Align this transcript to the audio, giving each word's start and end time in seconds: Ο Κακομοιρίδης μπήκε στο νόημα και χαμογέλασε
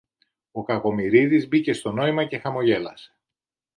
Ο 0.51 0.63
Κακομοιρίδης 0.63 1.47
μπήκε 1.47 1.73
στο 1.73 1.91
νόημα 1.91 2.25
και 2.25 2.37
χαμογέλασε 2.37 3.15